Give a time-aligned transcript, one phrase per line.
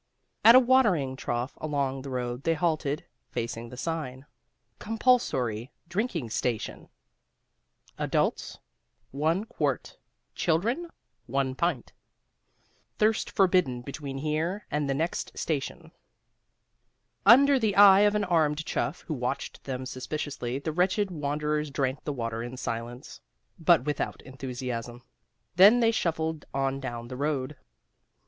[0.43, 4.25] At a watering trough along the road they halted, facing the sign:
[4.79, 6.89] COMPULSORY DRINKING STATION
[7.99, 8.57] Adults,
[9.11, 9.99] 1 quart
[10.33, 10.89] Children,
[11.27, 11.93] 1 pint
[12.97, 15.91] THIRST FORBIDDEN BETWEEN HERE AND THE NEXT STATION
[17.23, 22.03] Under the eye of an armed chuff, who watched them suspiciously, the wretched wanderers drank
[22.05, 23.21] the water in silence,
[23.59, 25.03] but without enthusiasm.
[25.57, 27.55] Then they shuffled on down the road.